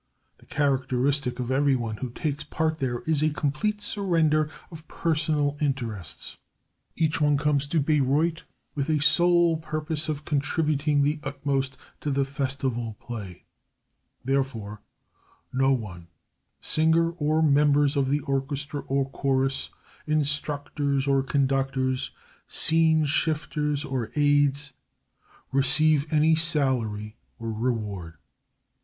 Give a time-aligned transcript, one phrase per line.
[0.39, 6.37] The characteristic of everyone who takes part there is a complete surrender of personal interests.
[6.95, 8.41] Each one comes to Bayreuth
[8.73, 13.45] with a sole purpose of contributing the utmost to the festival play.
[14.25, 14.81] Therefore,
[15.53, 16.07] no one,
[16.61, 19.69] singer or members of the orchestra or chorus,
[20.07, 22.09] instructors or conductors,
[22.47, 24.73] scene shifters or aides,
[25.51, 28.15] receive any salary or reward.